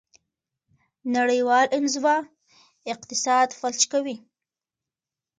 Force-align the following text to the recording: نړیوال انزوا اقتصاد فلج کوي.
نړیوال 1.15 1.65
انزوا 1.77 2.17
اقتصاد 2.93 3.47
فلج 3.59 3.81
کوي. 3.91 4.15